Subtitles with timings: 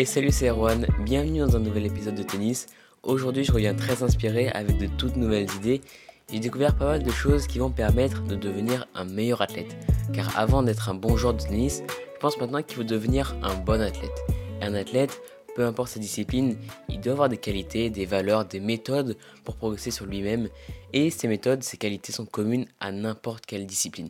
[0.00, 2.68] Et salut, c'est Erwan, bienvenue dans un nouvel épisode de tennis.
[3.02, 5.82] Aujourd'hui, je reviens très inspiré avec de toutes nouvelles idées.
[6.32, 9.76] J'ai découvert pas mal de choses qui vont permettre de devenir un meilleur athlète.
[10.14, 11.82] Car avant d'être un bon joueur de tennis,
[12.14, 14.18] je pense maintenant qu'il faut devenir un bon athlète.
[14.62, 15.20] Et un athlète,
[15.54, 16.56] peu importe sa discipline,
[16.88, 20.48] il doit avoir des qualités, des valeurs, des méthodes pour progresser sur lui-même.
[20.94, 24.08] Et ces méthodes, ces qualités sont communes à n'importe quelle discipline.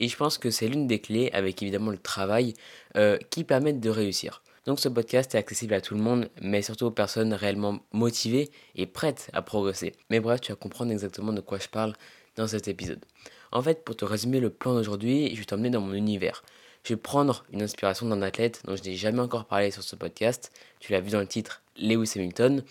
[0.00, 2.52] Et je pense que c'est l'une des clés, avec évidemment le travail,
[2.98, 4.42] euh, qui permettent de réussir.
[4.66, 8.50] Donc ce podcast est accessible à tout le monde, mais surtout aux personnes réellement motivées
[8.74, 9.94] et prêtes à progresser.
[10.10, 11.94] Mais bref, tu vas comprendre exactement de quoi je parle
[12.36, 13.04] dans cet épisode.
[13.52, 16.42] En fait, pour te résumer le plan d'aujourd'hui, je vais t'emmener dans mon univers.
[16.84, 19.96] Je vais prendre une inspiration d'un athlète dont je n'ai jamais encore parlé sur ce
[19.96, 20.52] podcast.
[20.78, 22.62] Tu l'as vu dans le titre, Lewis Hamilton.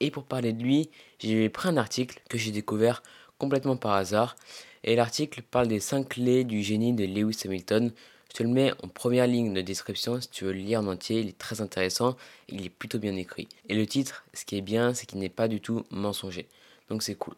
[0.00, 3.02] Et pour parler de lui, j'ai pris un article que j'ai découvert
[3.38, 4.36] complètement par hasard.
[4.84, 7.92] Et l'article parle des 5 clés du génie de Lewis Hamilton.
[8.38, 11.18] Te le mets en première ligne de description si tu veux le lire en entier,
[11.18, 12.16] il est très intéressant,
[12.48, 13.48] il est plutôt bien écrit.
[13.68, 16.46] Et le titre, ce qui est bien, c'est qu'il n'est pas du tout mensonger.
[16.88, 17.34] Donc c'est cool.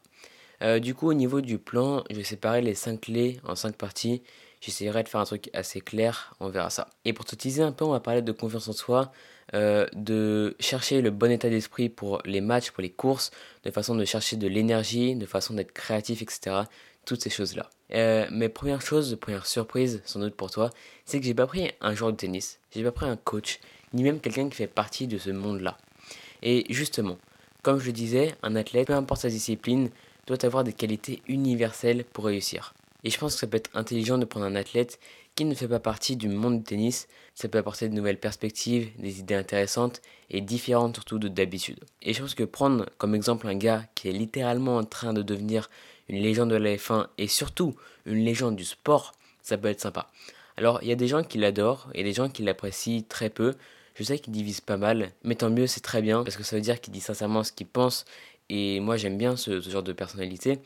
[0.60, 3.76] Euh, du coup, au niveau du plan, je vais séparer les 5 clés en 5
[3.76, 4.20] parties.
[4.60, 6.90] J'essaierai de faire un truc assez clair, on verra ça.
[7.06, 9.10] Et pour te teaser un peu, on va parler de confiance en soi,
[9.54, 13.30] euh, de chercher le bon état d'esprit pour les matchs, pour les courses,
[13.64, 16.64] de façon de chercher de l'énergie, de façon d'être créatif, etc
[17.04, 17.70] toutes ces choses-là.
[17.92, 20.70] Euh, mais première chose, première surprise sans doute pour toi,
[21.04, 23.58] c'est que j'ai pas pris un joueur de tennis, j'ai pas pris un coach,
[23.92, 25.76] ni même quelqu'un qui fait partie de ce monde-là.
[26.42, 27.18] Et justement,
[27.62, 29.90] comme je le disais, un athlète, peu importe sa discipline,
[30.26, 32.74] doit avoir des qualités universelles pour réussir.
[33.04, 34.98] Et je pense que ça peut être intelligent de prendre un athlète
[35.34, 38.90] qui ne fait pas partie du monde du tennis, ça peut apporter de nouvelles perspectives,
[38.98, 41.80] des idées intéressantes et différentes surtout de d'habitude.
[42.02, 45.22] Et je pense que prendre comme exemple un gars qui est littéralement en train de
[45.22, 45.70] devenir
[46.10, 50.10] une légende de la F1 et surtout une légende du sport, ça peut être sympa.
[50.56, 53.54] Alors, il y a des gens qui l'adorent et des gens qui l'apprécient très peu.
[53.94, 56.56] Je sais qu'il divise pas mal, mais tant mieux, c'est très bien parce que ça
[56.56, 58.04] veut dire qu'il dit sincèrement ce qu'il pense.
[58.48, 60.58] Et moi, j'aime bien ce, genre de personnalité.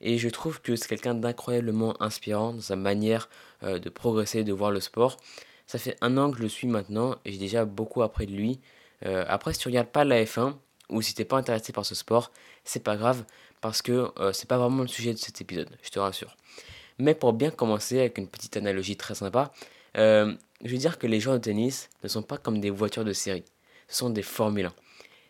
[0.00, 3.28] Et je trouve que c'est quelqu'un d'incroyablement inspirant dans sa manière
[3.62, 5.16] euh, de progresser, de voir le sport.
[5.66, 8.32] Ça fait un an que je le suis maintenant et j'ai déjà beaucoup appris de
[8.32, 8.60] lui.
[9.06, 10.54] Euh, après, si tu regardes pas la F1
[10.88, 12.32] ou si t'es pas intéressé par ce sport,
[12.64, 13.24] c'est pas grave
[13.60, 16.36] parce que euh, c'est pas vraiment le sujet de cet épisode, je te rassure.
[16.98, 19.52] Mais pour bien commencer avec une petite analogie très sympa,
[19.96, 23.04] euh, je veux dire que les joueurs de tennis ne sont pas comme des voitures
[23.04, 23.44] de série,
[23.88, 24.72] ce sont des Formule 1.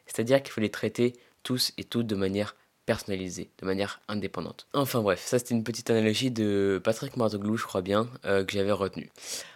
[0.06, 2.56] C'est-à-dire qu'il faut les traiter tous et toutes de manière
[2.86, 4.66] personnalisée, de manière indépendante.
[4.72, 8.52] Enfin bref, ça c'était une petite analogie de Patrick Martoglou, je crois bien, euh, que
[8.54, 9.10] j'avais retenu.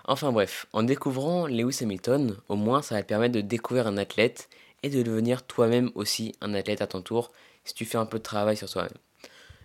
[0.05, 3.97] Enfin bref, en découvrant Lewis Hamilton, au moins ça va te permettre de découvrir un
[3.97, 4.51] athlète
[4.83, 7.33] et de devenir toi-même aussi un athlète à ton tour
[7.65, 8.93] si tu fais un peu de travail sur toi-même.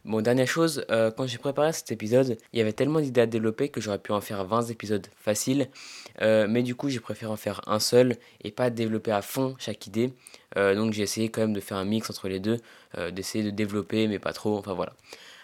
[0.08, 3.26] Bon, dernière chose, euh, quand j'ai préparé cet épisode, il y avait tellement d'idées à
[3.26, 5.68] développer que j'aurais pu en faire 20 épisodes faciles.
[6.22, 9.56] Euh, mais du coup, j'ai préféré en faire un seul et pas développer à fond
[9.60, 10.14] chaque idée.
[10.56, 12.62] Euh, donc j'ai essayé quand même de faire un mix entre les deux,
[13.12, 14.58] d'essayer de développer, mais pas trop.
[14.58, 14.94] Enfin voilà.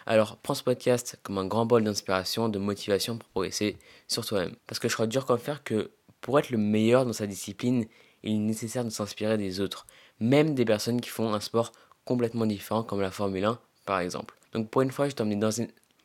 [0.06, 3.76] Alors prends ce podcast comme un grand bol d'inspiration, de motivation pour progresser
[4.08, 4.56] sur toi-même.
[4.66, 5.92] Parce que je crois dur comme faire que
[6.22, 7.86] pour être le meilleur dans sa discipline,
[8.24, 9.86] il est nécessaire de s'inspirer des autres,
[10.20, 11.74] même des personnes qui font un sport
[12.06, 14.36] complètement différent comme la Formule 1 par exemple.
[14.54, 15.50] Donc pour une fois, je t'emmener dans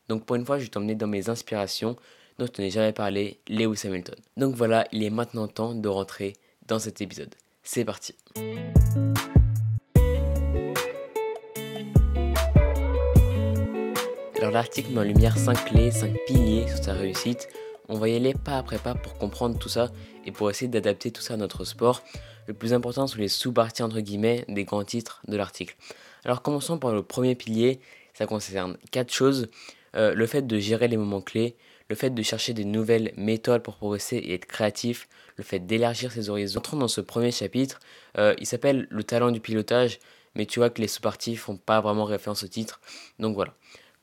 [0.09, 1.97] Donc pour une fois, je vais t'emmener dans mes inspirations
[2.38, 4.14] dont je n'ai jamais parlé, Lewis Hamilton.
[4.36, 6.34] Donc voilà, il est maintenant temps de rentrer
[6.66, 7.34] dans cet épisode.
[7.62, 8.14] C'est parti.
[14.38, 17.48] Alors l'article met en lumière 5 clés, 5 piliers sur sa réussite.
[17.88, 19.91] On va y aller pas après pas pour comprendre tout ça
[20.25, 22.03] et pour essayer d'adapter tout ça à notre sport.
[22.48, 25.76] Le plus important sont les sous-parties entre guillemets des grands titres de l'article.
[26.25, 27.78] Alors commençons par le premier pilier,
[28.14, 29.48] ça concerne quatre choses.
[29.94, 31.56] Euh, le fait de gérer les moments clés,
[31.91, 36.10] le fait de chercher des nouvelles méthodes pour progresser et être créatif, le fait d'élargir
[36.10, 36.60] ses horizons.
[36.60, 37.81] Entrons dans ce premier chapitre,
[38.16, 39.98] euh, il s'appelle le talent du pilotage,
[40.34, 42.80] mais tu vois que les sous-parties font pas vraiment référence au titre.
[43.19, 43.53] Donc voilà.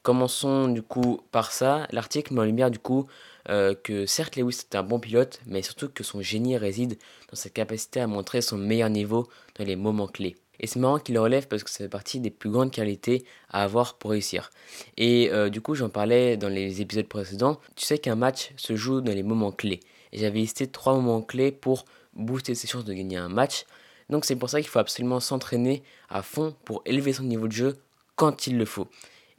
[0.05, 1.87] Commençons du coup par ça.
[1.89, 3.07] L'article met en lumière du coup
[3.49, 6.99] euh, que certes Lewis est un bon pilote, mais surtout que son génie réside
[7.31, 9.27] dans sa capacité à montrer son meilleur niveau
[9.57, 10.35] dans les moments clés.
[10.59, 13.25] Et c'est marrant qu'il le relève parce que ça fait partie des plus grandes qualités
[13.49, 14.51] à avoir pour réussir.
[14.95, 17.59] Et euh, du coup, j'en parlais dans les épisodes précédents.
[17.75, 19.79] Tu sais qu'un match se joue dans les moments clés.
[20.13, 23.65] J'avais listé trois moments clés pour booster ses chances de gagner un match.
[24.11, 27.53] Donc c'est pour ça qu'il faut absolument s'entraîner à fond pour élever son niveau de
[27.53, 27.77] jeu
[28.15, 28.87] quand il le faut.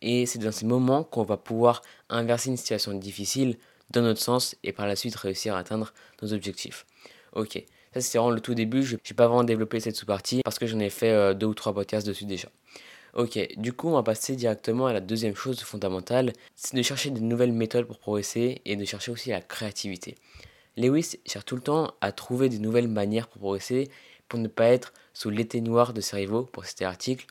[0.03, 3.57] Et c'est dans ces moments qu'on va pouvoir inverser une situation difficile
[3.91, 6.87] dans notre sens et par la suite réussir à atteindre nos objectifs.
[7.33, 7.63] Ok,
[7.95, 10.67] ça c'est vraiment le tout début, je n'ai pas vraiment développé cette sous-partie parce que
[10.67, 12.49] j'en ai fait euh, deux ou trois podcasts dessus déjà.
[13.15, 17.11] Ok, du coup on va passer directement à la deuxième chose fondamentale, c'est de chercher
[17.11, 20.17] de nouvelles méthodes pour progresser et de chercher aussi la créativité.
[20.77, 23.89] Lewis cherche tout le temps à trouver des nouvelles manières pour progresser,
[24.29, 27.27] pour ne pas être sous l'été noir de ses rivaux, pour citer l'article.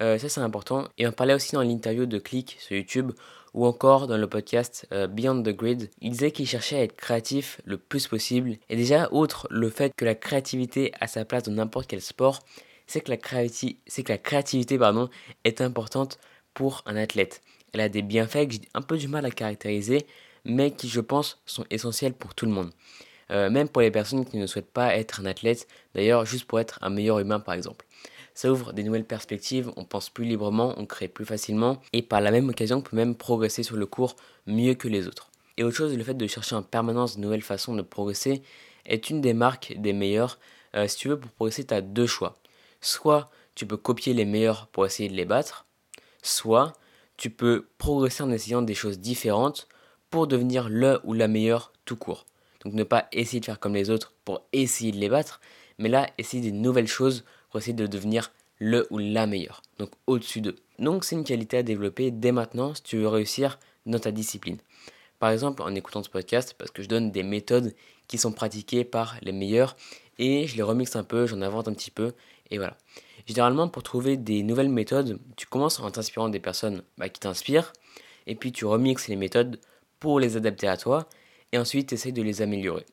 [0.00, 0.88] Euh, ça c'est important.
[0.98, 3.12] Et on parlait aussi dans l'interview de Click sur YouTube
[3.54, 5.90] ou encore dans le podcast euh, Beyond the Grid.
[6.00, 8.58] Il disait qu'il cherchait à être créatif le plus possible.
[8.68, 12.40] Et déjà, outre le fait que la créativité a sa place dans n'importe quel sport,
[12.86, 15.08] c'est que la, créativité pardon,
[15.44, 16.18] est importante
[16.54, 17.42] pour un athlète.
[17.72, 20.06] Elle a des bienfaits que j'ai un peu du mal à caractériser,
[20.44, 22.70] mais qui je pense sont essentiels pour tout le monde.
[23.32, 26.60] Euh, même pour les personnes qui ne souhaitent pas être un athlète, d'ailleurs juste pour
[26.60, 27.84] être un meilleur humain par exemple.
[28.36, 32.20] Ça ouvre des nouvelles perspectives, on pense plus librement, on crée plus facilement, et par
[32.20, 34.14] la même occasion on peut même progresser sur le cours
[34.46, 35.30] mieux que les autres.
[35.56, 38.42] Et autre chose, le fait de chercher en permanence de nouvelles façons de progresser
[38.84, 40.38] est une des marques des meilleurs.
[40.74, 42.36] Euh, si tu veux, pour progresser, tu as deux choix.
[42.82, 45.64] Soit tu peux copier les meilleurs pour essayer de les battre,
[46.22, 46.74] soit
[47.16, 49.66] tu peux progresser en essayant des choses différentes
[50.10, 52.26] pour devenir le ou la meilleure tout court.
[52.62, 55.40] Donc ne pas essayer de faire comme les autres pour essayer de les battre,
[55.78, 59.90] mais là essayer des nouvelles choses pour essayer de devenir le ou la meilleure, donc
[60.06, 60.56] au-dessus d'eux.
[60.78, 64.58] Donc c'est une qualité à développer dès maintenant si tu veux réussir dans ta discipline.
[65.18, 67.74] Par exemple en écoutant ce podcast, parce que je donne des méthodes
[68.08, 69.76] qui sont pratiquées par les meilleurs
[70.18, 72.12] et je les remixe un peu, j'en invente un petit peu
[72.50, 72.76] et voilà.
[73.26, 77.72] Généralement pour trouver des nouvelles méthodes, tu commences en t'inspirant des personnes bah, qui t'inspirent
[78.26, 79.60] et puis tu remixes les méthodes
[80.00, 81.08] pour les adapter à toi
[81.52, 82.86] et ensuite essaye de les améliorer.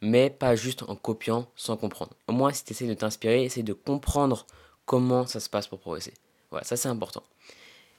[0.00, 2.12] Mais pas juste en copiant sans comprendre.
[2.28, 4.46] Au moins, si tu essaies de t'inspirer, essaye de comprendre
[4.86, 6.14] comment ça se passe pour progresser.
[6.50, 7.22] Voilà, ça c'est important.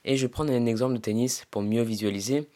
[0.04, 2.48] Et je vais prendre un exemple de tennis pour mieux visualiser.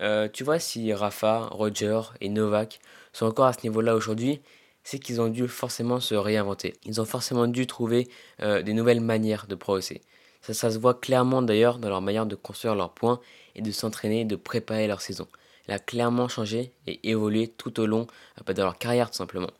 [0.00, 2.80] Euh, tu vois, si Rafa, Roger et Novak
[3.12, 4.40] sont encore à ce niveau-là aujourd'hui,
[4.84, 6.74] c'est qu'ils ont dû forcément se réinventer.
[6.84, 8.08] Ils ont forcément dû trouver
[8.40, 10.00] euh, des nouvelles manières de progresser.
[10.40, 13.20] Ça, ça se voit clairement d'ailleurs dans leur manière de construire leurs points
[13.54, 15.28] et de s'entraîner, de préparer leur saison
[15.68, 18.06] a clairement changé et évolué tout au long
[18.48, 19.50] euh, de leur carrière tout simplement.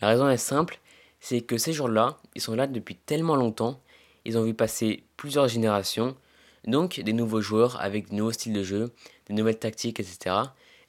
[0.00, 0.78] La raison est simple,
[1.20, 3.80] c'est que ces jours-là, ils sont là depuis tellement longtemps,
[4.24, 6.16] ils ont vu passer plusieurs générations,
[6.66, 8.92] donc des nouveaux joueurs avec de nouveaux styles de jeu,
[9.26, 10.36] des nouvelles tactiques, etc.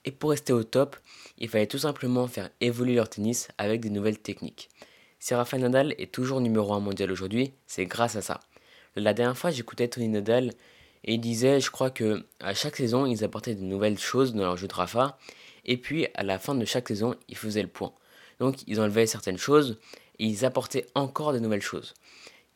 [0.06, 0.96] Et pour rester au top,
[1.38, 4.70] il fallait tout simplement faire évoluer leur tennis avec des nouvelles techniques.
[5.20, 8.40] Si Rafael Nadal est toujours numéro 1 mondial aujourd'hui, c'est grâce à ça.
[8.96, 10.52] La dernière fois, j'écoutais Tony Nadal
[11.04, 14.44] et il disait, je crois que à chaque saison, ils apportaient de nouvelles choses dans
[14.44, 15.18] leur jeu de Rafa.
[15.66, 17.94] Et puis, à la fin de chaque saison, ils faisaient le point.
[18.40, 19.80] Donc, ils enlevaient certaines choses
[20.20, 21.94] et ils apportaient encore de nouvelles choses.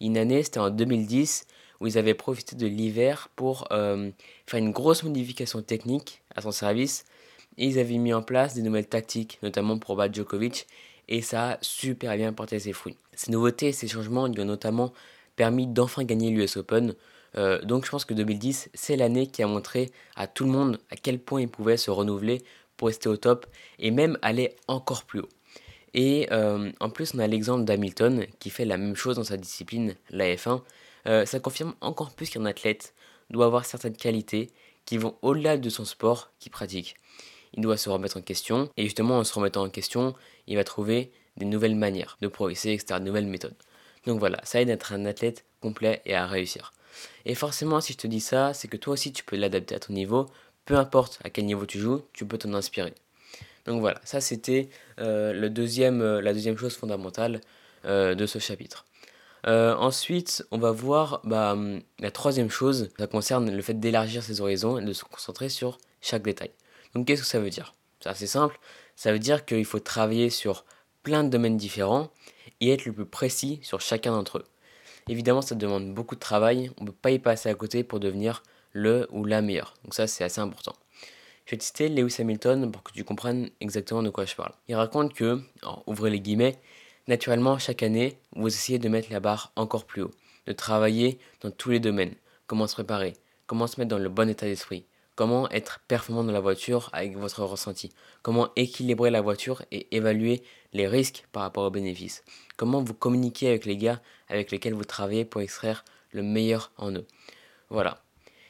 [0.02, 1.48] Une année, c'était en 2010,
[1.80, 4.12] où ils avaient profité de l'hiver pour euh,
[4.48, 7.06] faire une grosse modification technique à son service.
[7.58, 10.68] Et ils avaient mis en place des nouvelles tactiques, notamment pour battre Djokovic.
[11.08, 12.98] Et ça a super bien porté ses fruits.
[13.14, 14.94] Ces nouveautés et ces changements lui ont notamment
[15.36, 16.96] permis d'enfin gagner l'US Open,
[17.38, 20.80] euh, donc je pense que 2010, c'est l'année qui a montré à tout le monde
[20.92, 22.44] à quel point il pouvait se renouveler
[22.78, 23.46] pour rester au top
[23.80, 25.30] et même aller encore plus haut.
[25.94, 29.38] Et euh, en plus, on a l'exemple d'Hamilton qui fait la même chose dans sa
[29.38, 30.62] discipline, la F1.
[31.08, 32.94] Euh, ça confirme encore plus qu'un athlète
[33.30, 34.50] doit avoir certaines qualités
[34.86, 36.96] qui vont au-delà de son sport qu'il pratique.
[37.54, 40.16] Il doit se remettre en question, et justement en se remettant en question,
[40.48, 43.56] il va trouver des nouvelles manières de progresser, etc., de nouvelles méthodes.
[44.06, 46.74] Donc voilà, ça aide à être un athlète complet et à réussir.
[47.26, 49.80] Et forcément, si je te dis ça, c'est que toi aussi tu peux l'adapter à
[49.80, 50.28] ton niveau.
[50.66, 52.94] Peu importe à quel niveau tu joues, tu peux t'en inspirer.
[53.66, 54.70] Donc voilà, ça c'était
[55.00, 57.42] euh, euh, la deuxième chose fondamentale
[57.86, 58.86] euh, de ce chapitre.
[59.46, 61.58] ensuite, on va voir bah,
[62.00, 65.78] la troisième chose, ça concerne le fait d'élargir ses horizons et de se concentrer sur
[66.02, 66.52] chaque détail.
[66.94, 67.74] Donc qu'est-ce que ça veut dire?
[68.02, 68.60] C'est assez simple,
[68.96, 70.66] ça veut dire qu'il faut travailler sur
[71.04, 72.12] plein de domaines différents
[72.62, 74.46] et être le plus précis sur chacun d'entre eux.
[75.08, 78.00] Évidemment, ça demande beaucoup de travail, on ne peut pas y passer à côté pour
[78.00, 79.74] devenir le ou la meilleure.
[79.84, 80.74] Donc ça, c'est assez important.
[81.46, 84.54] Je vais te citer Lewis Hamilton pour que tu comprennes exactement de quoi je parle.
[84.70, 85.42] Il raconte que,
[85.88, 86.58] ouvrez les guillemets,
[87.08, 90.12] naturellement, chaque année, vous essayez de mettre la barre encore plus haut,
[90.48, 92.16] de travailler dans tous les domaines,
[92.48, 93.14] comment se préparer,
[93.46, 97.18] comment se mettre dans le bon état d'esprit, comment être performant dans la voiture avec
[97.18, 97.92] votre ressenti,
[98.22, 102.24] comment équilibrer la voiture et évaluer les risques par rapport aux bénéfices,
[102.58, 106.92] comment vous communiquer avec les gars avec lesquels vous travaillez pour extraire le meilleur en
[106.92, 107.06] eux?
[107.70, 108.04] Voilà.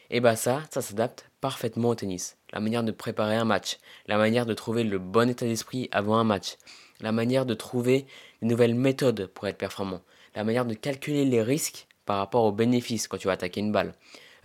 [0.10, 2.38] Et bah ça, ça s'adapte parfaitement au tennis.
[2.52, 3.78] La manière de préparer un match,
[4.08, 6.58] la manière de trouver le bon état d'esprit avant un match,
[7.02, 8.06] la manière de trouver
[8.42, 10.02] de nouvelles méthodes pour être performant,
[10.36, 13.72] la manière de calculer les risques par rapport aux bénéfices quand tu vas attaquer une
[13.72, 13.94] balle.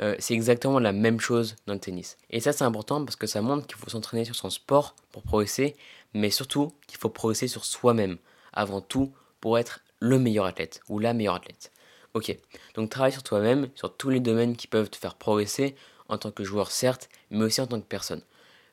[0.00, 2.17] Euh, c'est exactement la même chose dans le tennis.
[2.31, 5.23] Et ça c'est important parce que ça montre qu'il faut s'entraîner sur son sport pour
[5.23, 5.76] progresser,
[6.14, 8.19] mais surtout qu'il faut progresser sur soi-même,
[8.52, 11.73] avant tout pour être le meilleur athlète ou la meilleure athlète.
[12.14, 12.37] Ok,
[12.75, 15.75] donc travaille sur toi-même, sur tous les domaines qui peuvent te faire progresser
[16.09, 18.23] en tant que joueur certes, mais aussi en tant que personne.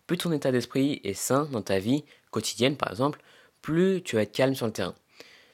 [0.07, 3.21] Plus ton état d'esprit est sain dans ta vie quotidienne par exemple,
[3.61, 4.95] plus tu vas être calme sur le terrain.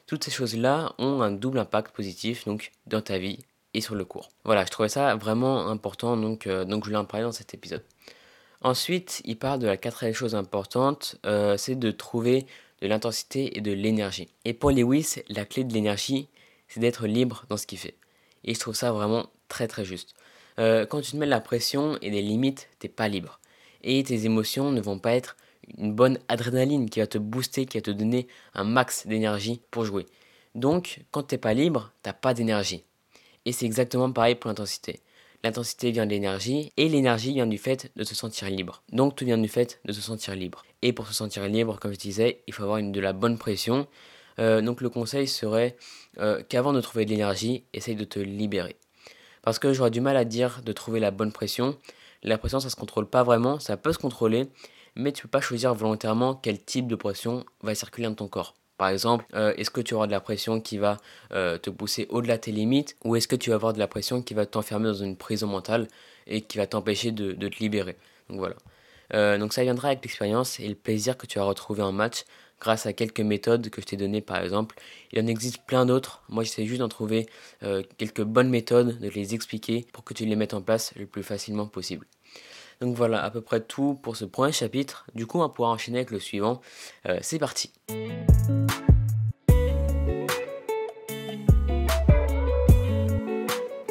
[0.06, 3.40] Toutes ces choses-là ont un double impact positif donc dans ta vie
[3.74, 4.30] et sur le cours.
[4.44, 7.54] Voilà, je trouvais ça vraiment important, donc, euh, donc je voulais en parler dans cet
[7.54, 7.84] épisode.
[8.62, 12.46] Ensuite, il parle de la quatrième chose importante, euh, c'est de trouver
[12.82, 14.30] de l'intensité et de l'énergie.
[14.46, 16.28] Et pour Lewis, la clé de l'énergie,
[16.68, 17.96] c'est d'être libre dans ce qu'il fait.
[18.44, 20.16] Et je trouve ça vraiment très très juste.
[20.60, 23.40] Euh, quand tu te mets de la pression et des limites, t'es pas libre.
[23.84, 25.38] Et tes émotions ne vont pas être
[25.78, 29.86] une bonne adrénaline qui va te booster, qui va te donner un max d'énergie pour
[29.86, 30.06] jouer.
[30.56, 32.84] Donc, quand t'es pas libre, t'as pas d'énergie.
[33.46, 35.02] Et c'est exactement pareil pour l'intensité.
[35.44, 38.84] L'intensité vient de l'énergie et l'énergie vient du fait de se sentir libre.
[38.92, 40.64] Donc tout vient du fait de se sentir libre.
[40.84, 43.88] Et pour se sentir libre, comme je disais, il faut avoir de la bonne pression.
[44.40, 45.78] Euh, donc le conseil serait
[46.20, 48.76] euh, qu'avant de trouver de l'énergie, essaye de te libérer.
[49.42, 51.76] Parce que j'aurais du mal à dire de trouver la bonne pression.
[52.22, 54.48] La pression, ça se contrôle pas vraiment, ça peut se contrôler,
[54.96, 58.54] mais tu peux pas choisir volontairement quel type de pression va circuler dans ton corps.
[58.82, 60.98] Par exemple, euh, est-ce que tu auras de la pression qui va
[61.34, 63.88] euh, te pousser au-delà de tes limites ou est-ce que tu vas avoir de la
[63.88, 65.88] pression qui va t'enfermer dans une prison mentale
[66.26, 67.96] et qui va t'empêcher de, te libérer?
[68.28, 68.56] Donc voilà.
[69.14, 72.24] Euh, donc ça viendra avec l'expérience et le plaisir que tu vas retrouver en match
[72.60, 74.76] grâce à quelques méthodes que je t'ai données par exemple.
[75.12, 76.24] Il en existe plein d'autres.
[76.30, 77.28] Moi j'essaie juste d'en trouver
[78.00, 81.22] quelques bonnes méthodes, de les expliquer pour que tu les mettes en place le plus
[81.22, 82.08] facilement possible.
[82.82, 85.06] Donc voilà à peu près tout pour ce premier chapitre.
[85.16, 86.62] Du coup on va pouvoir enchaîner avec le suivant.
[87.22, 87.72] C'est parti.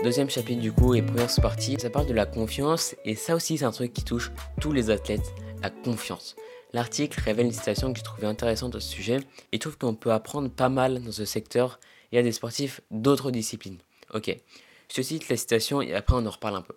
[0.03, 3.59] Deuxième chapitre du coup et première partie, ça parle de la confiance et ça aussi
[3.59, 6.37] c'est un truc qui touche tous les athlètes, la confiance.
[6.73, 9.19] L'article révèle une citation que j'ai trouvée intéressante à ce sujet
[9.53, 11.79] et trouve qu'on peut apprendre pas mal dans ce secteur
[12.13, 13.79] et à des sportifs d'autres disciplines.
[14.15, 14.35] Ok,
[14.89, 16.75] je te cite la citation et après on en reparle un peu.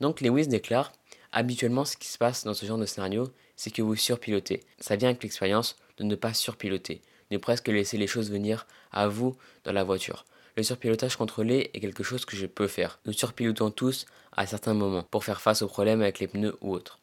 [0.00, 0.92] Donc Lewis déclare
[1.32, 4.62] Habituellement, ce qui se passe dans ce genre de scénario, c'est que vous surpilotez.
[4.78, 9.08] Ça vient avec l'expérience de ne pas surpiloter, de presque laisser les choses venir à
[9.08, 10.24] vous dans la voiture.
[10.56, 12.98] Le surpilotage contrôlé est quelque chose que je peux faire.
[13.04, 14.06] Nous surpilotons tous
[14.36, 16.98] à certains moments pour faire face aux problèmes avec les pneus ou autres.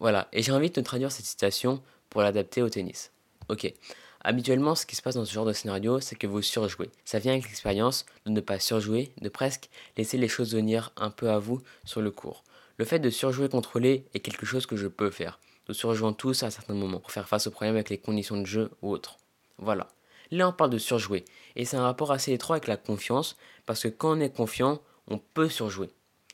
[0.00, 3.12] Voilà, et j'ai envie de traduire cette citation pour l'adapter au tennis.
[3.48, 3.72] Ok.
[4.20, 6.90] Habituellement, ce qui se passe dans ce genre de scénario, c'est que vous surjouez.
[7.04, 11.10] Ça vient avec l'expérience de ne pas surjouer, de presque laisser les choses venir un
[11.10, 12.42] peu à vous sur le cours.
[12.78, 15.40] Le fait de surjouer contrôlé est quelque chose que je peux faire.
[15.68, 18.46] Nous surjouons tous à certains moments pour faire face aux problèmes avec les conditions de
[18.46, 19.18] jeu ou autres.
[19.58, 19.88] Voilà.
[20.30, 21.24] Là, on parle de surjouer.
[21.56, 24.80] Et c'est un rapport assez étroit avec la confiance, parce que quand on est confiant,
[25.08, 25.90] on peut surjouer.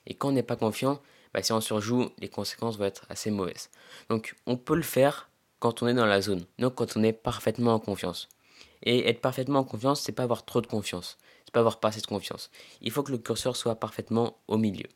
[0.06, 1.00] Et quand on n'est pas confiant,
[1.32, 3.70] bah, si on surjoue, les conséquences vont être assez mauvaises.
[4.10, 7.14] Donc, on peut le faire quand on est dans la zone, donc quand on est
[7.14, 8.28] parfaitement en confiance.
[8.82, 11.88] Et être parfaitement en confiance, c'est pas avoir trop de confiance, c'est pas avoir pas
[11.88, 12.50] assez de confiance.
[12.82, 14.86] Il faut que le curseur soit parfaitement au milieu.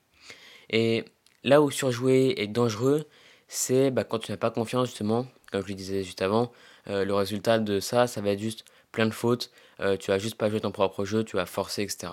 [0.68, 1.06] Et
[1.44, 3.06] là où surjouer est dangereux,
[3.48, 6.52] c'est bah, quand tu n'as pas confiance justement, comme je le disais juste avant,
[6.88, 10.18] euh, le résultat de ça, ça va être juste plein de fautes, euh, tu vas
[10.18, 12.12] juste pas jouer ton propre jeu, tu vas forcer, etc.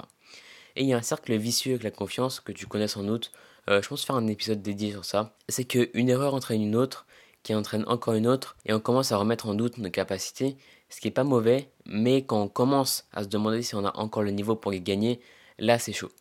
[0.75, 3.32] Et il y a un cercle vicieux avec la confiance que tu connais sans doute.
[3.70, 5.36] Euh, je pense faire un épisode dédié sur ça.
[5.50, 7.05] C'est qu'une erreur entraîne une autre,
[7.44, 10.58] qui entraîne encore une autre, et on commence à remettre en doute nos capacités,
[10.89, 13.96] ce qui est pas mauvais, mais quand on commence à se demander si on a
[13.98, 15.20] encore le niveau pour y gagner,
[15.60, 16.12] là c'est chaud.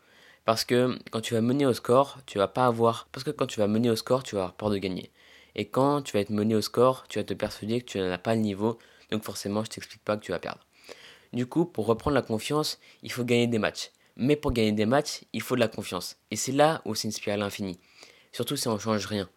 [0.44, 3.08] Parce que quand tu vas mener au score, tu vas pas avoir.
[3.12, 5.10] Parce que quand tu vas mener au score, tu vas avoir peur de gagner.
[5.54, 8.18] Et quand tu vas être mené au score, tu vas te persuader que tu n'as
[8.18, 8.78] pas le niveau
[9.10, 10.60] donc forcément je t'explique pas que tu vas perdre.
[11.32, 13.90] Du coup, pour reprendre la confiance, il faut gagner des matchs.
[14.16, 16.16] Mais pour gagner des matchs, il faut de la confiance.
[16.30, 17.78] Et c'est là où c'est une spirale infinie.
[18.32, 19.28] Surtout si on ne change rien.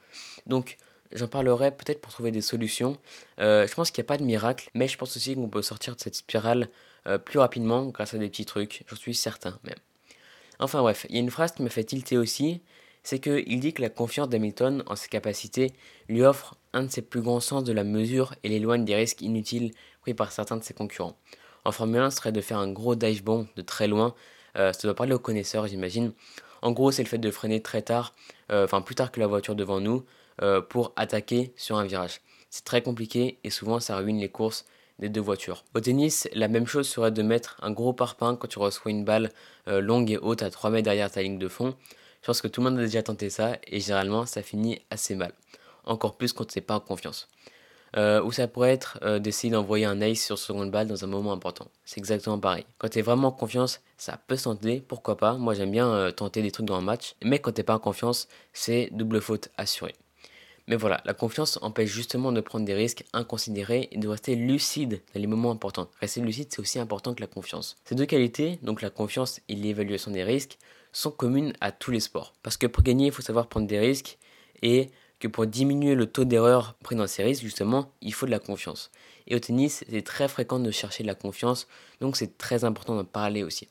[0.45, 0.77] Donc,
[1.11, 2.97] j'en parlerai peut-être pour trouver des solutions.
[3.39, 5.63] Euh, je pense qu'il n'y a pas de miracle, mais je pense aussi qu'on peut
[5.63, 6.69] sortir de cette spirale
[7.07, 8.83] euh, plus rapidement grâce à des petits trucs.
[8.87, 9.79] J'en suis certain même.
[10.59, 12.61] Enfin bref, il y a une phrase qui me fait tilter aussi.
[13.03, 15.71] C'est qu'il dit que la confiance d'Hamilton en ses capacités
[16.09, 19.21] lui offre un de ses plus grands sens de la mesure et l'éloigne des risques
[19.21, 19.71] inutiles
[20.01, 21.17] pris par certains de ses concurrents.
[21.63, 24.13] En Formule 1, ce serait de faire un gros dive bomb de très loin.
[24.57, 26.11] Euh, ça doit parler aux connaisseurs, j'imagine.
[26.61, 28.13] En gros, c'est le fait de freiner très tard,
[28.51, 30.03] euh, enfin plus tard que la voiture devant nous,
[30.41, 32.21] euh, pour attaquer sur un virage.
[32.49, 34.65] C'est très compliqué et souvent ça ruine les courses
[34.99, 35.63] des deux voitures.
[35.75, 39.05] Au tennis, la même chose serait de mettre un gros parpaing quand tu reçois une
[39.05, 39.31] balle
[39.67, 41.75] longue et haute à 3 mètres derrière ta ligne de fond.
[42.21, 45.15] Je pense que tout le monde a déjà tenté ça et généralement ça finit assez
[45.15, 45.33] mal
[45.87, 47.27] encore plus quand tu n'es pas en confiance.
[47.95, 51.07] Euh, ou ça pourrait être euh, d'essayer d'envoyer un ace sur seconde balle dans un
[51.07, 51.67] moment important.
[51.85, 52.65] C'est exactement pareil.
[52.77, 55.33] Quand tu es vraiment en confiance, ça peut se tenter, pourquoi pas.
[55.33, 57.79] Moi j'aime bien euh, tenter des trucs dans un match, mais quand tu pas en
[57.79, 59.95] confiance, c'est double faute assurée.
[60.67, 65.01] Mais voilà, la confiance empêche justement de prendre des risques inconsidérés et de rester lucide
[65.13, 65.89] dans les moments importants.
[66.01, 67.77] Rester lucide, c'est aussi important que la confiance.
[67.85, 70.57] Ces deux qualités, donc la confiance et l'évaluation des risques,
[70.91, 72.33] sont communes à tous les sports.
[72.43, 74.17] Parce que pour gagner, il faut savoir prendre des risques
[74.61, 78.31] et que pour diminuer le taux d'erreur pris dans ces risques, justement, il faut de
[78.31, 78.91] la confiance.
[79.27, 81.67] Et au tennis, c'est très fréquent de chercher de la confiance,
[82.01, 83.67] donc c'est très important d'en parler aussi.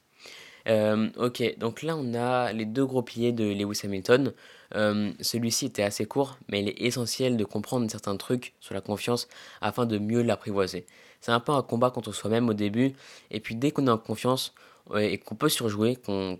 [0.66, 4.32] Euh, ok, donc là on a les deux gros piliers de Lewis Hamilton.
[4.74, 8.80] Euh, celui-ci était assez court, mais il est essentiel de comprendre certains trucs sur la
[8.80, 9.28] confiance
[9.60, 10.86] afin de mieux l'apprivoiser.
[11.20, 12.94] C'est un peu un combat contre soi-même au début,
[13.30, 14.54] et puis dès qu'on est en confiance
[14.96, 16.38] et qu'on peut surjouer, qu'on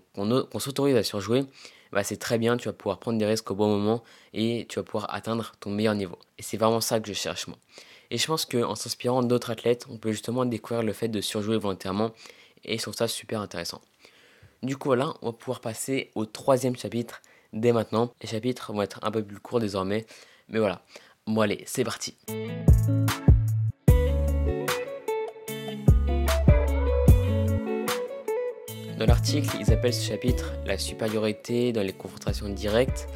[0.59, 1.45] s'autorise à surjouer,
[1.91, 4.03] bah c'est très bien, tu vas pouvoir prendre des risques au bon moment
[4.33, 6.17] et tu vas pouvoir atteindre ton meilleur niveau.
[6.37, 7.57] Et c'est vraiment ça que je cherche moi.
[8.11, 11.57] Et je pense qu'en s'inspirant d'autres athlètes, on peut justement découvrir le fait de surjouer
[11.57, 12.11] volontairement
[12.63, 13.81] et je trouve ça super intéressant.
[14.63, 17.21] Du coup voilà, on va pouvoir passer au troisième chapitre
[17.53, 18.11] dès maintenant.
[18.21, 20.05] Les chapitres vont être un peu plus courts désormais,
[20.49, 20.81] mais voilà.
[21.27, 22.17] Bon allez, c'est parti.
[28.97, 33.07] Dans l'article, ils appellent ce chapitre la supériorité dans les confrontations directes.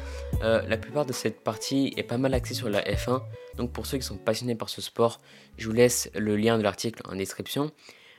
[0.44, 3.20] Euh, la plupart de cette partie est pas mal axée sur la F1,
[3.56, 5.20] donc pour ceux qui sont passionnés par ce sport,
[5.58, 7.72] je vous laisse le lien de l'article en description.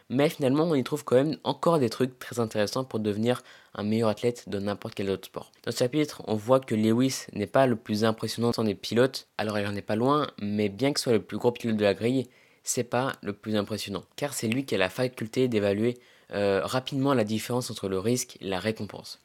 [0.10, 3.42] Mais finalement, on y trouve quand même encore des trucs très intéressants pour devenir
[3.74, 5.52] un meilleur athlète de n'importe quel autre sport.
[5.64, 9.58] Dans ce chapitre, on voit que Lewis n'est pas le plus impressionnant des pilotes, alors
[9.58, 11.94] il en est pas loin, mais bien que soit le plus gros pilote de la
[11.94, 12.28] grille,
[12.64, 15.98] c'est pas le plus impressionnant, car c'est lui qui a la faculté d'évaluer
[16.32, 19.20] euh, rapidement la différence entre le risque et la récompense.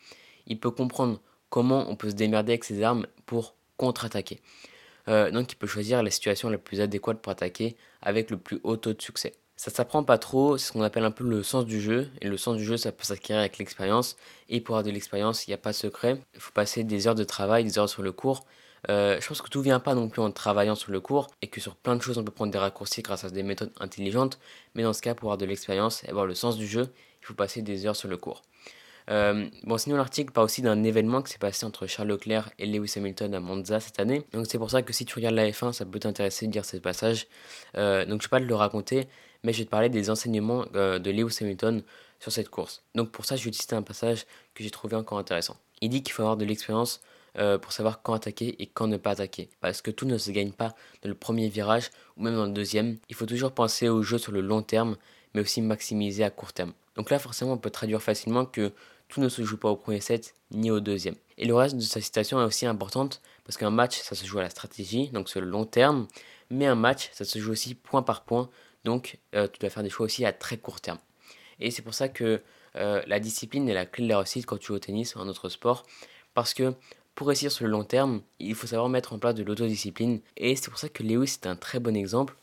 [0.47, 1.21] Il peut comprendre
[1.51, 4.41] comment on peut se démerder avec ses armes pour contre-attaquer.
[5.09, 8.61] Euh, donc il peut choisir la situation la plus adéquate pour attaquer avec le plus
[8.63, 9.35] haut taux de succès.
[9.59, 12.09] Ça s'apprend pas trop, c'est ce qu'on appelle un peu le sens du jeu.
[12.21, 14.17] Et le sens du jeu, ça peut s'acquérir avec l'expérience.
[14.49, 16.21] Et pour avoir de l'expérience, il n'y a pas de secret.
[16.35, 18.45] Il faut passer des heures de travail, des heures sur le cours.
[18.89, 21.49] Euh, je pense que tout vient pas non plus en travaillant sur le cours et
[21.49, 24.39] que sur plein de choses on peut prendre des raccourcis grâce à des méthodes intelligentes.
[24.77, 27.27] Mais dans ce cas, pour avoir de l'expérience et avoir le sens du jeu, il
[27.27, 28.43] faut passer des heures sur le cours.
[29.11, 32.67] Euh, bon, sinon, l'article parle aussi d'un événement qui s'est passé entre Charles Leclerc et
[32.67, 34.25] Lewis Hamilton à Monza cette année.
[34.33, 36.65] Donc, c'est pour ça que si tu regardes la F1, ça peut t'intéresser de lire
[36.65, 37.27] ce passage.
[37.77, 39.09] Euh, donc, je ne vais pas te le raconter,
[39.43, 41.83] mais je vais te parler des enseignements de Lewis Hamilton
[42.21, 42.83] sur cette course.
[42.95, 45.57] Donc, pour ça, je vais te citer un passage que j'ai trouvé encore intéressant.
[45.81, 47.01] Il dit qu'il faut avoir de l'expérience
[47.39, 49.49] euh, pour savoir quand attaquer et quand ne pas attaquer.
[49.61, 52.53] Parce que tout ne se gagne pas dans le premier virage ou même dans le
[52.53, 52.99] deuxième.
[53.09, 54.97] Il faut toujours penser au jeu sur le long terme,
[55.35, 56.73] mais aussi maximiser à court terme.
[56.97, 58.73] Donc là, forcément, on peut traduire facilement que
[59.07, 61.15] tout ne se joue pas au premier set ni au deuxième.
[61.37, 64.39] Et le reste de sa citation est aussi importante parce qu'un match, ça se joue
[64.39, 66.09] à la stratégie, donc sur le long terme,
[66.51, 68.51] mais un match, ça se joue aussi point par point,
[68.85, 70.99] donc euh, tu dois faire des choix aussi à très court terme.
[71.61, 72.43] Et c'est pour ça que
[72.77, 75.19] euh, la discipline est la clé de la réussite quand tu joues au tennis ou
[75.19, 75.85] en autre sport,
[76.35, 76.75] parce que
[77.15, 80.21] pour réussir sur le long terme, il faut savoir mettre en place de l'autodiscipline.
[80.37, 82.37] Et c'est pour ça que Lewis est un très bon exemple.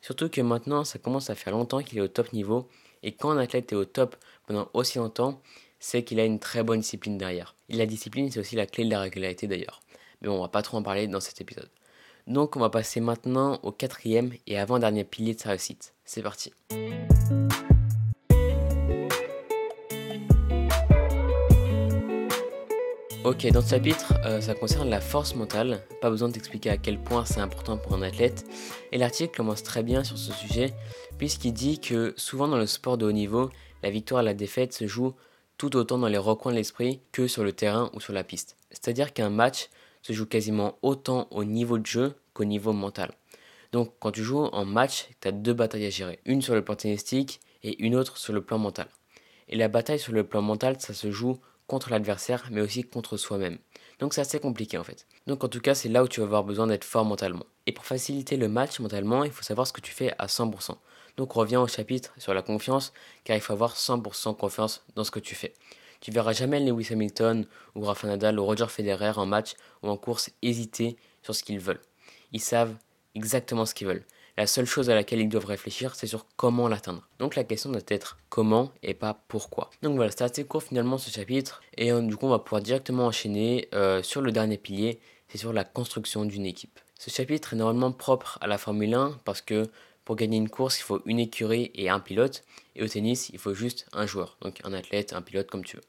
[0.00, 2.68] Surtout que maintenant, ça commence à faire longtemps qu'il est au top niveau.
[3.04, 4.16] Et quand un athlète est au top
[4.48, 5.40] pendant aussi longtemps,
[5.78, 7.54] c'est qu'il a une très bonne discipline derrière.
[7.68, 9.80] Et la discipline, c'est aussi la clé de la régularité d'ailleurs.
[10.20, 11.70] Mais bon, on va pas trop en parler dans cet épisode.
[12.26, 15.94] Donc on va passer maintenant au quatrième et avant-dernier pilier de sa réussite.
[16.04, 16.52] C'est parti.
[23.22, 25.80] Ok, dans ce chapitre, euh, ça concerne la force mentale.
[26.00, 28.44] Pas besoin de t'expliquer à quel point c'est important pour un athlète.
[28.90, 30.74] Et l'article commence très bien sur ce sujet,
[31.18, 33.50] puisqu'il dit que souvent dans le sport de haut niveau,
[33.82, 35.14] la victoire et la défaite se jouent
[35.58, 38.56] tout autant dans les recoins de l'esprit que sur le terrain ou sur la piste.
[38.70, 39.70] C'est-à-dire qu'un match
[40.06, 43.10] se joue quasiment autant au niveau de jeu qu'au niveau mental.
[43.72, 46.20] Donc quand tu joues en match, tu as deux batailles à gérer.
[46.24, 48.86] Une sur le plan tennistique et une autre sur le plan mental.
[49.48, 53.16] Et la bataille sur le plan mental, ça se joue contre l'adversaire, mais aussi contre
[53.16, 53.58] soi-même.
[53.98, 55.08] Donc c'est assez compliqué en fait.
[55.26, 57.46] Donc en tout cas, c'est là où tu vas avoir besoin d'être fort mentalement.
[57.66, 60.76] Et pour faciliter le match mentalement, il faut savoir ce que tu fais à 100%.
[61.16, 62.92] Donc on revient au chapitre sur la confiance,
[63.24, 65.52] car il faut avoir 100% confiance dans ce que tu fais.
[66.00, 69.96] Tu verras jamais Lewis Hamilton ou Rafa Nadal ou Roger Federer en match ou en
[69.96, 71.80] course hésiter sur ce qu'ils veulent.
[72.32, 72.74] Ils savent
[73.14, 74.04] exactement ce qu'ils veulent.
[74.38, 77.08] La seule chose à laquelle ils doivent réfléchir, c'est sur comment l'atteindre.
[77.18, 79.70] Donc la question doit être comment et pas pourquoi.
[79.82, 81.62] Donc voilà, c'est assez court finalement ce chapitre.
[81.78, 85.38] Et euh, du coup, on va pouvoir directement enchaîner euh, sur le dernier pilier, c'est
[85.38, 86.78] sur la construction d'une équipe.
[86.98, 89.70] Ce chapitre est normalement propre à la Formule 1 parce que
[90.04, 92.44] pour gagner une course, il faut une écurie et un pilote.
[92.76, 95.76] Et au tennis, il faut juste un joueur, donc un athlète, un pilote, comme tu
[95.76, 95.82] veux.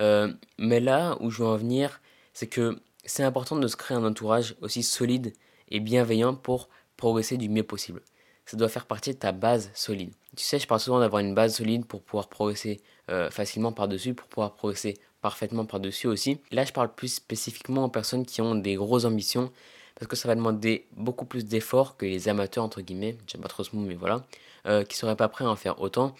[0.00, 2.00] Euh, mais là où je veux en venir,
[2.34, 5.32] c'est que c'est important de se créer un entourage aussi solide
[5.70, 8.02] et bienveillant pour progresser du mieux possible.
[8.44, 10.12] Ça doit faire partie de ta base solide.
[10.36, 14.14] Tu sais, je parle souvent d'avoir une base solide pour pouvoir progresser euh, facilement par-dessus,
[14.14, 16.40] pour pouvoir progresser parfaitement par-dessus aussi.
[16.50, 19.50] Là, je parle plus spécifiquement aux personnes qui ont des grosses ambitions,
[19.94, 23.48] parce que ça va demander beaucoup plus d'efforts que les amateurs, entre guillemets, j'aime pas
[23.48, 24.24] trop ce mot, mais voilà,
[24.66, 26.14] euh, qui seraient pas prêts à en faire autant.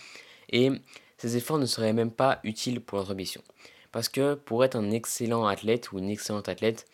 [0.50, 0.70] Et
[1.18, 3.42] ces efforts ne seraient même pas utiles pour leurs ambitions.
[3.92, 6.86] Parce que pour être un excellent athlète ou une excellente athlète,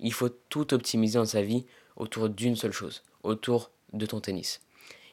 [0.00, 1.66] il faut tout optimiser dans sa vie
[1.96, 4.60] autour d'une seule chose, autour de ton tennis.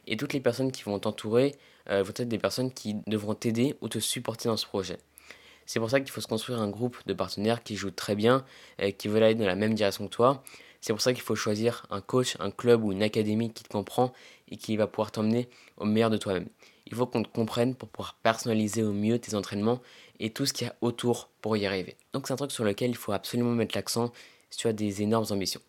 [0.08, 1.56] Et toutes les personnes qui vont t'entourer
[1.90, 4.98] euh, vont être des personnes qui devront t'aider ou te supporter dans ce projet.
[5.66, 8.46] C'est pour ça qu'il faut se construire un groupe de partenaires qui jouent très bien,
[8.78, 10.44] et qui veulent aller dans la même direction que toi.
[10.86, 13.70] C'est pour ça qu'il faut choisir un coach, un club ou une académie qui te
[13.70, 14.14] comprend
[14.52, 16.48] et qui va pouvoir t'emmener au meilleur de toi-même.
[16.86, 19.82] Il faut qu'on te comprenne pour pouvoir personnaliser au mieux tes entraînements
[20.20, 21.96] et tout ce qu'il y a autour pour y arriver.
[22.14, 24.14] Donc c'est un truc sur lequel il faut absolument mettre l'accent
[24.52, 25.62] si tu as des énormes ambitions.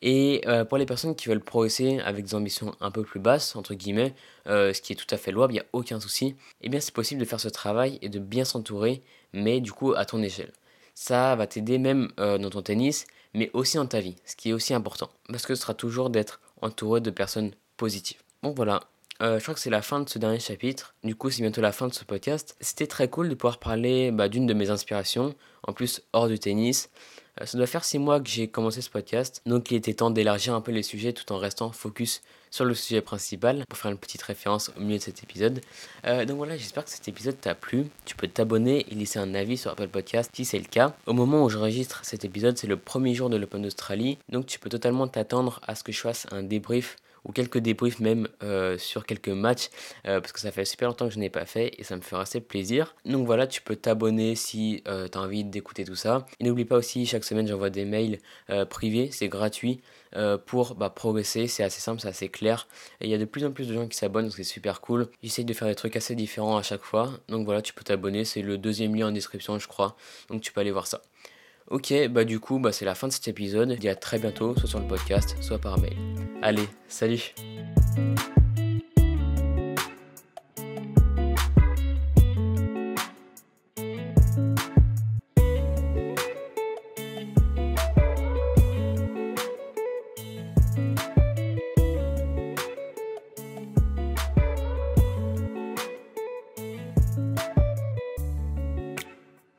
[0.00, 3.56] Et euh, pour les personnes qui veulent progresser avec des ambitions un peu plus basses,
[3.56, 4.14] entre guillemets,
[4.46, 6.78] euh, ce qui est tout à fait louable, il n'y a aucun souci, eh bien
[6.78, 10.22] c'est possible de faire ce travail et de bien s'entourer, mais du coup à ton
[10.22, 10.52] échelle.
[10.94, 14.50] Ça va t'aider même euh, dans ton tennis, mais aussi dans ta vie, ce qui
[14.50, 18.22] est aussi important, parce que ce sera toujours d'être entouré de personnes positives.
[18.42, 18.80] Bon voilà,
[19.20, 20.94] je crois que c'est la fin de ce dernier chapitre.
[21.04, 22.56] Du coup, c'est bientôt la fin de ce podcast.
[22.60, 26.38] C'était très cool de pouvoir parler bah, d'une de mes inspirations, en plus hors du
[26.38, 26.90] tennis.
[27.40, 30.10] Euh, ça doit faire 6 mois que j'ai commencé ce podcast, donc il était temps
[30.10, 33.90] d'élargir un peu les sujets tout en restant focus sur le sujet principal pour faire
[33.90, 35.60] une petite référence au milieu de cet épisode.
[36.06, 37.86] Euh, donc voilà, j'espère que cet épisode t'a plu.
[38.04, 40.94] Tu peux t'abonner et laisser un avis sur Apple Podcast si c'est le cas.
[41.06, 44.58] Au moment où j'enregistre cet épisode, c'est le premier jour de l'Open d'Australie, donc tu
[44.58, 48.78] peux totalement t'attendre à ce que je fasse un débrief ou quelques débriefs même euh,
[48.78, 49.68] sur quelques matchs
[50.06, 52.00] euh, parce que ça fait super longtemps que je n'ai pas fait et ça me
[52.00, 52.94] fait assez plaisir.
[53.04, 56.26] Donc voilà, tu peux t'abonner si euh, tu as envie d'écouter tout ça.
[56.40, 58.18] Et n'oublie pas aussi, chaque semaine j'envoie des mails
[58.70, 59.80] privés, c'est gratuit
[60.46, 62.66] pour bah, progresser, c'est assez simple, c'est assez clair.
[63.00, 65.08] Il y a de plus en plus de gens qui s'abonnent donc c'est super cool.
[65.22, 67.10] J'essaye de faire des trucs assez différents à chaque fois.
[67.28, 69.96] Donc voilà, tu peux t'abonner, c'est le deuxième lien en description je crois.
[70.28, 71.02] Donc tu peux aller voir ça.
[71.68, 73.72] Ok, bah du coup, bah c'est la fin de cet épisode.
[73.72, 75.96] Je dis à très bientôt, soit sur le podcast, soit par mail.
[76.42, 77.34] Allez, salut